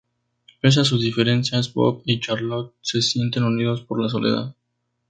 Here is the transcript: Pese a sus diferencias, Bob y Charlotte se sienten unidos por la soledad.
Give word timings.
Pese 0.59 0.79
a 0.79 0.83
sus 0.83 0.99
diferencias, 1.01 1.75
Bob 1.75 2.01
y 2.05 2.19
Charlotte 2.19 2.73
se 2.81 3.03
sienten 3.03 3.43
unidos 3.43 3.83
por 3.83 4.01
la 4.01 4.09
soledad. 4.09 4.55